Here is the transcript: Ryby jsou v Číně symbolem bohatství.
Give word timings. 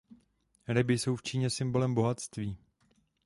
Ryby 0.67 0.99
jsou 0.99 1.15
v 1.15 1.23
Číně 1.23 1.49
symbolem 1.49 1.93
bohatství. 1.93 2.57